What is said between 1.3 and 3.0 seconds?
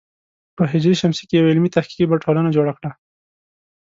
یوه علمي تحقیقي ټولنه جوړه کړه.